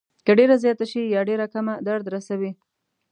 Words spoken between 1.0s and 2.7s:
یا ډېره کمه درد رسوي.